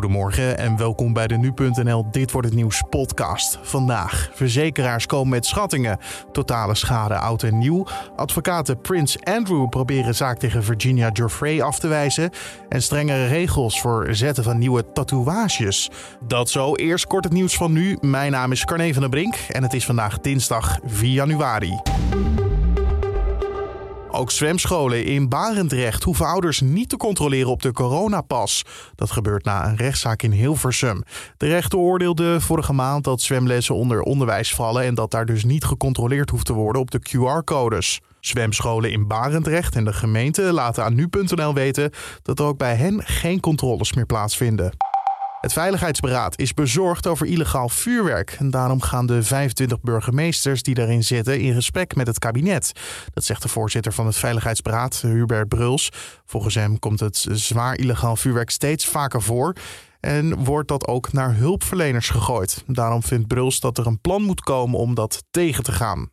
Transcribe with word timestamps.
Goedemorgen 0.00 0.58
en 0.58 0.76
welkom 0.76 1.12
bij 1.12 1.26
de 1.26 1.36
Nu.nl 1.36 2.10
Dit 2.10 2.30
Wordt 2.30 2.46
Het 2.46 2.56
Nieuws 2.56 2.82
podcast. 2.90 3.58
Vandaag, 3.62 4.30
verzekeraars 4.34 5.06
komen 5.06 5.28
met 5.28 5.46
schattingen. 5.46 5.98
Totale 6.32 6.74
schade 6.74 7.14
oud 7.18 7.42
en 7.42 7.58
nieuw. 7.58 7.86
Advocaten 8.16 8.80
Prince 8.80 9.18
Andrew 9.24 9.68
proberen 9.68 10.14
zaak 10.14 10.38
tegen 10.38 10.64
Virginia 10.64 11.10
Giuffre 11.12 11.62
af 11.62 11.78
te 11.78 11.88
wijzen. 11.88 12.30
En 12.68 12.82
strengere 12.82 13.26
regels 13.26 13.80
voor 13.80 14.08
zetten 14.10 14.44
van 14.44 14.58
nieuwe 14.58 14.92
tatoeages. 14.92 15.90
Dat 16.26 16.50
zo, 16.50 16.74
eerst 16.74 17.06
kort 17.06 17.24
het 17.24 17.32
nieuws 17.32 17.56
van 17.56 17.72
nu. 17.72 17.98
Mijn 18.00 18.32
naam 18.32 18.52
is 18.52 18.64
Carne 18.64 18.92
van 18.92 19.02
der 19.02 19.10
Brink 19.10 19.34
en 19.48 19.62
het 19.62 19.74
is 19.74 19.84
vandaag 19.84 20.20
dinsdag 20.20 20.78
4 20.84 21.10
januari. 21.10 21.80
Ook 24.20 24.30
zwemscholen 24.30 25.04
in 25.04 25.28
Barendrecht 25.28 26.02
hoeven 26.02 26.26
ouders 26.26 26.60
niet 26.60 26.88
te 26.88 26.96
controleren 26.96 27.50
op 27.50 27.62
de 27.62 27.72
coronapas. 27.72 28.64
Dat 28.94 29.10
gebeurt 29.10 29.44
na 29.44 29.68
een 29.68 29.76
rechtszaak 29.76 30.22
in 30.22 30.30
Hilversum. 30.30 31.02
De 31.36 31.46
rechter 31.46 31.78
oordeelde 31.78 32.40
vorige 32.40 32.72
maand 32.72 33.04
dat 33.04 33.20
zwemlessen 33.20 33.74
onder 33.74 34.02
onderwijs 34.02 34.54
vallen 34.54 34.82
en 34.82 34.94
dat 34.94 35.10
daar 35.10 35.26
dus 35.26 35.44
niet 35.44 35.64
gecontroleerd 35.64 36.30
hoeft 36.30 36.46
te 36.46 36.52
worden 36.52 36.82
op 36.82 36.90
de 36.90 37.00
QR-codes. 37.00 38.00
Zwemscholen 38.20 38.92
in 38.92 39.06
Barendrecht 39.06 39.76
en 39.76 39.84
de 39.84 39.92
gemeente 39.92 40.42
laten 40.42 40.84
aan 40.84 40.94
nu.nl 40.94 41.54
weten 41.54 41.90
dat 42.22 42.38
er 42.38 42.44
ook 42.44 42.58
bij 42.58 42.74
hen 42.74 43.02
geen 43.04 43.40
controles 43.40 43.92
meer 43.92 44.06
plaatsvinden. 44.06 44.89
Het 45.40 45.52
Veiligheidsberaad 45.52 46.38
is 46.38 46.54
bezorgd 46.54 47.06
over 47.06 47.26
illegaal 47.26 47.68
vuurwerk. 47.68 48.36
En 48.38 48.50
daarom 48.50 48.80
gaan 48.80 49.06
de 49.06 49.22
25 49.22 49.80
burgemeesters 49.80 50.62
die 50.62 50.74
daarin 50.74 51.04
zitten 51.04 51.40
in 51.40 51.54
gesprek 51.54 51.94
met 51.94 52.06
het 52.06 52.18
kabinet. 52.18 52.72
Dat 53.12 53.24
zegt 53.24 53.42
de 53.42 53.48
voorzitter 53.48 53.92
van 53.92 54.06
het 54.06 54.16
Veiligheidsberaad, 54.16 55.00
Hubert 55.00 55.48
Bruls. 55.48 55.90
Volgens 56.26 56.54
hem 56.54 56.78
komt 56.78 57.00
het 57.00 57.26
zwaar 57.30 57.78
illegaal 57.78 58.16
vuurwerk 58.16 58.50
steeds 58.50 58.86
vaker 58.86 59.22
voor. 59.22 59.54
En 60.00 60.44
wordt 60.44 60.68
dat 60.68 60.86
ook 60.86 61.12
naar 61.12 61.36
hulpverleners 61.36 62.08
gegooid. 62.08 62.64
Daarom 62.66 63.02
vindt 63.02 63.26
Bruls 63.26 63.60
dat 63.60 63.78
er 63.78 63.86
een 63.86 64.00
plan 64.00 64.22
moet 64.22 64.40
komen 64.40 64.78
om 64.78 64.94
dat 64.94 65.24
tegen 65.30 65.62
te 65.64 65.72
gaan. 65.72 66.10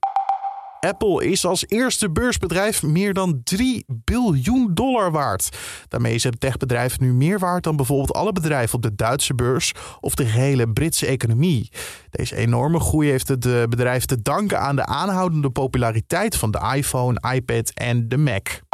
Apple 0.79 1.25
is 1.25 1.45
als 1.45 1.63
eerste 1.67 2.11
beursbedrijf 2.11 2.83
meer 2.83 3.13
dan 3.13 3.41
3 3.43 3.85
biljoen 3.87 4.73
dollar 4.73 5.11
waard. 5.11 5.57
Daarmee 5.87 6.13
is 6.13 6.23
het 6.23 6.39
techbedrijf 6.39 6.99
nu 6.99 7.13
meer 7.13 7.39
waard 7.39 7.63
dan 7.63 7.75
bijvoorbeeld 7.75 8.13
alle 8.13 8.31
bedrijven 8.31 8.75
op 8.75 8.81
de 8.81 8.95
Duitse 8.95 9.35
beurs 9.35 9.73
of 9.99 10.15
de 10.15 10.23
hele 10.23 10.69
Britse 10.69 11.05
economie. 11.05 11.71
Deze 12.09 12.35
enorme 12.35 12.79
groei 12.79 13.09
heeft 13.09 13.27
het 13.27 13.45
eh, 13.45 13.63
bedrijf 13.63 14.05
te 14.05 14.21
danken 14.21 14.59
aan 14.59 14.75
de 14.75 14.85
aanhoudende 14.85 15.49
populariteit 15.49 16.35
van 16.35 16.51
de 16.51 16.71
iPhone, 16.75 17.33
iPad 17.33 17.69
en 17.73 18.07
de 18.09 18.17
Mac. 18.17 18.66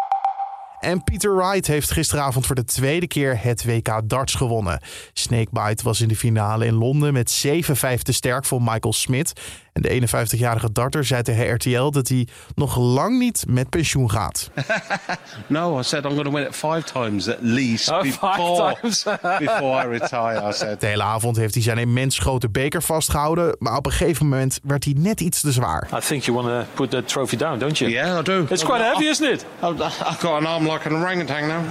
En 0.84 1.04
Peter 1.04 1.36
Wright 1.36 1.68
heeft 1.68 1.92
gisteravond 1.92 2.46
voor 2.46 2.56
de 2.56 2.64
tweede 2.66 3.08
keer 3.08 3.44
het 3.44 3.66
WK 3.66 4.02
darts 4.10 4.36
gewonnen. 4.36 4.82
Snakebite 5.14 5.84
was 5.84 6.02
in 6.02 6.08
de 6.08 6.16
finale 6.16 6.66
in 6.66 6.74
Londen 6.74 7.14
met 7.14 7.46
7-5 7.48 8.02
te 8.02 8.12
sterk 8.12 8.46
voor 8.46 8.62
Michael 8.62 8.94
Smith. 8.94 9.34
En 9.74 9.82
de 9.82 10.02
51-jarige 10.02 10.72
darter 10.72 11.06
zei 11.06 11.22
tegen 11.22 11.54
RTL 11.54 11.90
dat 11.90 12.08
hij 12.08 12.28
nog 12.56 12.78
lang 12.78 13.20
niet 13.20 13.44
met 13.48 13.70
pensioen 13.70 14.12
gaat. 14.12 14.50
no, 15.48 15.80
I 15.80 15.84
said 15.84 16.06
I'm 16.06 16.12
going 16.12 16.26
to 16.26 16.32
win 16.32 16.48
it 16.48 16.56
five 16.56 16.84
times 16.84 17.30
at 17.30 17.38
least 17.40 17.90
Oh, 17.90 18.02
before, 18.02 18.34
five 18.34 18.80
times. 18.80 19.04
before 19.48 19.86
I 19.86 19.98
retire. 19.98 20.50
I 20.50 20.54
said. 20.54 20.80
De 20.82 20.88
hele 20.88 21.04
avond 21.04 21.36
heeft 21.36 21.54
hij 21.54 21.64
zijn 21.64 21.78
immens 21.78 22.20
grote 22.20 22.50
beker 22.50 22.84
vastgehouden, 22.84 23.56
maar 23.60 23.78
op 23.78 23.86
een 23.86 23.92
gegeven 23.92 24.28
moment 24.28 24.60
werd 24.64 24.84
hij 24.84 24.94
net 24.98 25.22
iets 25.22 25.42
te 25.42 25.52
zwaar. 25.52 25.90
I 25.94 26.00
think 26.00 26.24
you 26.24 26.38
want 26.38 26.48
to 26.48 26.74
put 26.74 26.90
the 26.90 27.04
trophy 27.04 27.36
down, 27.36 27.58
don't 27.60 27.78
you? 27.78 27.92
Yeah, 27.92 28.20
I 28.20 28.24
do. 28.24 28.46
It's 28.50 28.64
quite 28.64 28.84
heavy, 28.84 29.06
isn't 29.06 29.30
it? 29.34 29.46
I've, 29.64 29.84
I've 29.84 30.20
got 30.20 30.40
an 30.40 30.46
arm 30.46 30.66
like 30.74 30.90
an 30.90 30.96
orangutan 30.96 31.48
now. 31.48 31.64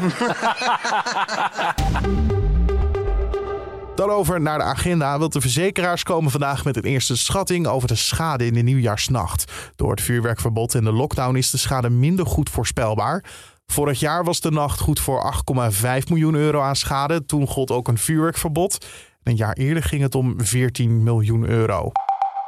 Dan 3.94 4.10
over 4.10 4.40
naar 4.40 4.58
de 4.58 4.64
agenda. 4.64 5.18
Want 5.18 5.32
de 5.32 5.40
verzekeraars 5.40 6.02
komen 6.02 6.30
vandaag 6.30 6.64
met 6.64 6.76
een 6.76 6.82
eerste 6.82 7.16
schatting 7.16 7.66
over 7.66 7.88
de 7.88 7.94
schade 7.94 8.46
in 8.46 8.54
de 8.54 8.60
nieuwjaarsnacht. 8.60 9.52
Door 9.76 9.90
het 9.90 10.00
vuurwerkverbod 10.00 10.74
en 10.74 10.84
de 10.84 10.92
lockdown 10.92 11.36
is 11.36 11.50
de 11.50 11.58
schade 11.58 11.90
minder 11.90 12.26
goed 12.26 12.50
voorspelbaar. 12.50 13.24
Vorig 13.66 14.00
jaar 14.00 14.24
was 14.24 14.40
de 14.40 14.50
nacht 14.50 14.80
goed 14.80 15.00
voor 15.00 15.34
8,5 15.56 15.62
miljoen 16.08 16.34
euro 16.34 16.60
aan 16.60 16.76
schade. 16.76 17.24
Toen 17.24 17.46
gold 17.46 17.70
ook 17.70 17.88
een 17.88 17.98
vuurwerkverbod. 17.98 18.86
En 19.22 19.30
een 19.30 19.36
jaar 19.36 19.54
eerder 19.54 19.82
ging 19.82 20.02
het 20.02 20.14
om 20.14 20.34
14 20.36 21.02
miljoen 21.02 21.48
euro. 21.48 21.92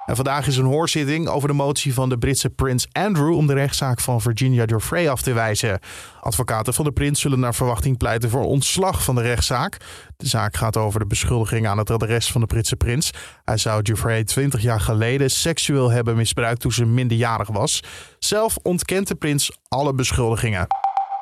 Vandaag 0.07 0.47
is 0.47 0.57
een 0.57 0.65
hoorzitting 0.65 1.29
over 1.29 1.49
de 1.49 1.55
motie 1.55 1.95
van 1.95 2.09
de 2.09 2.19
Britse 2.19 2.51
prins 2.51 2.87
Andrew 2.93 3.37
om 3.37 3.47
de 3.47 3.55
rechtszaak 3.55 4.01
van 4.01 4.21
Virginia 4.21 4.65
Giuffre 4.67 5.11
af 5.11 5.23
te 5.23 5.33
wijzen. 5.33 5.79
Advocaten 6.21 6.75
van 6.75 6.85
de 6.85 6.93
prins 6.93 7.21
zullen 7.21 7.41
naar 7.41 7.55
verwachting 7.55 7.97
pleiten 7.97 8.31
voor 8.31 8.45
ontslag 8.45 9.05
van 9.05 9.15
de 9.15 9.23
rechtszaak. 9.23 9.77
De 10.17 10.29
zaak 10.29 10.57
gaat 10.57 10.77
over 10.77 11.01
de 11.01 11.07
beschuldiging 11.07 11.67
aan 11.67 11.79
het 11.79 11.91
adres 11.91 12.33
van 12.33 12.41
de 12.41 12.47
Britse 12.47 12.77
prins. 12.77 13.11
Hij 13.45 13.57
zou 13.57 13.81
Giuffre 13.83 14.25
20 14.25 14.63
jaar 14.63 14.81
geleden 14.81 15.31
seksueel 15.31 15.91
hebben 15.91 16.17
misbruikt 16.17 16.61
toen 16.61 16.73
ze 16.73 16.85
minderjarig 16.85 17.49
was. 17.49 17.81
Zelf 18.19 18.57
ontkent 18.63 19.09
de 19.09 19.15
prins 19.15 19.51
alle 19.69 19.95
beschuldigingen. 19.95 20.67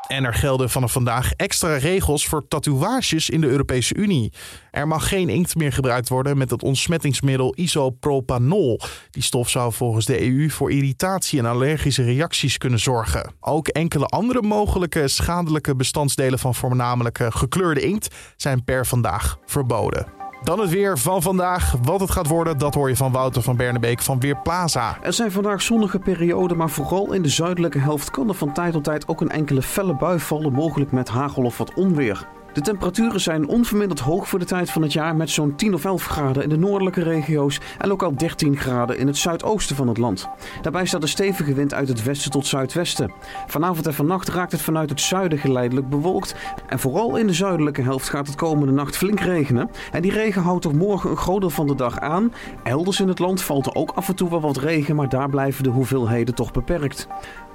En 0.07 0.25
er 0.25 0.35
gelden 0.35 0.71
vanaf 0.71 0.93
vandaag 0.93 1.33
extra 1.33 1.77
regels 1.77 2.27
voor 2.27 2.49
tatoeages 2.49 3.31
in 3.31 3.41
de 3.41 3.47
Europese 3.47 3.95
Unie. 3.95 4.33
Er 4.71 4.89
mag 4.89 5.09
geen 5.09 5.29
inkt 5.29 5.55
meer 5.55 5.73
gebruikt 5.73 6.09
worden 6.09 6.39
met 6.39 6.51
het 6.51 6.63
ontsmettingsmiddel 6.63 7.53
isopropanol. 7.57 8.81
Die 9.11 9.23
stof 9.23 9.49
zou 9.49 9.73
volgens 9.73 10.07
de 10.07 10.31
EU 10.31 10.51
voor 10.51 10.71
irritatie 10.71 11.39
en 11.39 11.47
allergische 11.47 12.03
reacties 12.03 12.59
kunnen 12.59 12.79
zorgen. 12.79 13.35
Ook 13.41 13.69
enkele 13.69 14.07
andere 14.07 14.43
mogelijke 14.43 15.09
schadelijke 15.09 15.77
bestandsdelen 15.77 16.39
van 16.39 16.55
voornamelijk 16.55 17.19
gekleurde 17.29 17.81
inkt 17.81 18.15
zijn 18.37 18.65
per 18.65 18.87
vandaag 18.87 19.39
verboden. 19.47 20.23
Dan 20.45 20.61
het 20.61 20.71
weer 20.71 20.99
van 20.99 21.23
vandaag. 21.23 21.75
Wat 21.83 22.01
het 22.01 22.11
gaat 22.11 22.27
worden, 22.27 22.59
dat 22.59 22.75
hoor 22.75 22.89
je 22.89 22.97
van 22.97 23.13
Wouter 23.13 23.43
van 23.43 23.57
Bernebeek 23.57 24.03
van 24.03 24.21
Weerplaza. 24.21 24.99
Er 25.03 25.13
zijn 25.13 25.33
vandaag 25.33 25.63
zonnige 25.63 25.99
perioden, 25.99 26.57
maar 26.57 26.71
vooral 26.71 27.13
in 27.13 27.23
de 27.23 27.29
zuidelijke 27.29 27.79
helft 27.79 28.11
kan 28.11 28.29
er 28.29 28.35
van 28.35 28.53
tijd 28.53 28.73
tot 28.73 28.85
tijd 28.85 29.09
ook 29.09 29.21
een 29.21 29.31
enkele 29.31 29.63
felle 29.63 29.97
bui 29.97 30.19
vallen, 30.19 30.53
mogelijk 30.53 30.93
met 30.93 31.09
hagel 31.09 31.45
of 31.45 31.59
wat 31.59 31.75
onweer. 31.75 32.27
De 32.53 32.61
temperaturen 32.61 33.21
zijn 33.21 33.49
onverminderd 33.49 34.01
hoog 34.01 34.29
voor 34.29 34.39
de 34.39 34.45
tijd 34.45 34.71
van 34.71 34.83
het 34.83 34.93
jaar 34.93 35.17
met 35.17 35.31
zo'n 35.31 35.57
10 35.57 35.75
of 35.75 35.85
11 35.85 36.05
graden 36.05 36.43
in 36.43 36.49
de 36.49 36.59
noordelijke 36.59 37.03
regio's 37.03 37.61
en 37.79 37.89
lokaal 37.89 38.17
13 38.17 38.57
graden 38.57 38.99
in 38.99 39.07
het 39.07 39.17
zuidoosten 39.17 39.77
van 39.77 39.89
het 39.89 39.99
land. 39.99 40.29
Daarbij 40.63 40.87
staat 40.87 41.03
een 41.03 41.09
stevige 41.09 41.55
wind 41.55 41.75
uit 41.75 41.89
het 41.89 42.03
westen 42.03 42.31
tot 42.31 42.47
zuidwesten. 42.47 43.13
Vanavond 43.47 43.87
en 43.87 43.95
vannacht 43.95 44.29
raakt 44.29 44.53
het 44.53 44.61
vanuit 44.61 44.91
het 44.91 45.01
zuiden 45.01 45.39
geleidelijk 45.39 45.89
bewolkt 45.89 46.35
en 46.69 46.79
vooral 46.79 47.17
in 47.17 47.27
de 47.27 47.33
zuidelijke 47.33 47.83
helft 47.83 48.09
gaat 48.09 48.27
het 48.27 48.37
komende 48.37 48.73
nacht 48.73 48.97
flink 48.97 49.21
regenen. 49.21 49.71
En 49.93 50.03
die 50.03 50.13
regen 50.13 50.43
houdt 50.43 50.65
er 50.65 50.75
morgen 50.75 51.11
een 51.11 51.17
groot 51.17 51.41
deel 51.41 51.51
van 51.51 51.67
de 51.67 51.75
dag 51.75 51.99
aan. 52.01 52.33
Elders 52.63 53.01
in 53.01 53.09
het 53.09 53.19
land 53.19 53.43
valt 53.43 53.67
er 53.67 53.75
ook 53.75 53.91
af 53.91 54.09
en 54.09 54.15
toe 54.15 54.31
wel 54.31 54.41
wat 54.41 54.57
regen, 54.57 54.97
maar 54.97 55.09
daar 55.09 55.29
blijven 55.29 55.65
de 55.65 55.71
hoeveelheden 55.71 56.35
toch 56.35 56.53
beperkt. 56.53 57.09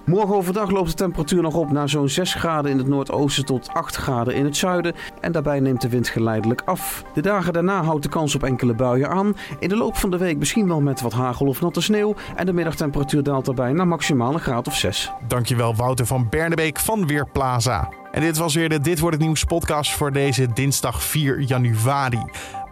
Morgen 0.07 0.35
overdag 0.35 0.69
loopt 0.69 0.89
de 0.89 0.95
temperatuur 0.95 1.41
nog 1.41 1.53
op 1.53 1.71
naar 1.71 1.89
zo'n 1.89 2.09
6 2.09 2.33
graden 2.33 2.71
in 2.71 2.77
het 2.77 2.87
noordoosten 2.87 3.45
tot 3.45 3.69
8 3.73 3.95
graden 3.95 4.35
in 4.35 4.45
het 4.45 4.57
zuiden. 4.57 4.95
En 5.21 5.31
daarbij 5.31 5.59
neemt 5.59 5.81
de 5.81 5.89
wind 5.89 6.07
geleidelijk 6.07 6.61
af. 6.65 7.03
De 7.13 7.21
dagen 7.21 7.53
daarna 7.53 7.83
houdt 7.83 8.03
de 8.03 8.09
kans 8.09 8.35
op 8.35 8.43
enkele 8.43 8.73
buien 8.73 9.09
aan. 9.09 9.35
In 9.59 9.69
de 9.69 9.75
loop 9.75 9.97
van 9.97 10.11
de 10.11 10.17
week 10.17 10.37
misschien 10.37 10.67
wel 10.67 10.81
met 10.81 11.01
wat 11.01 11.13
hagel 11.13 11.47
of 11.47 11.61
natte 11.61 11.81
sneeuw. 11.81 12.15
En 12.35 12.45
de 12.45 12.53
middagtemperatuur 12.53 13.23
daalt 13.23 13.45
daarbij 13.45 13.71
naar 13.71 13.87
maximaal 13.87 14.33
een 14.33 14.39
graad 14.39 14.67
of 14.67 14.75
6. 14.75 15.11
Dankjewel 15.27 15.75
Wouter 15.75 16.05
van 16.05 16.29
Bernebeek 16.29 16.79
van 16.79 17.07
Weerplaza. 17.07 17.89
En 18.11 18.21
dit 18.21 18.37
was 18.37 18.55
weer 18.55 18.69
de 18.69 18.79
Dit 18.79 18.99
Wordt 18.99 19.15
Het 19.15 19.25
Nieuws 19.25 19.43
podcast 19.43 19.91
voor 19.91 20.11
deze 20.11 20.47
dinsdag 20.53 21.03
4 21.03 21.39
januari. 21.39 22.23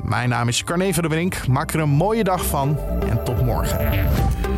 Mijn 0.03 0.29
naam 0.29 0.47
is 0.47 0.63
Carne 0.63 0.93
van 0.93 1.03
der 1.03 1.11
Brink. 1.11 1.47
Maak 1.47 1.73
er 1.73 1.79
een 1.79 1.89
mooie 1.89 2.23
dag 2.23 2.45
van 2.45 2.77
en 3.09 3.23
tot 3.23 3.45
morgen. 3.45 4.54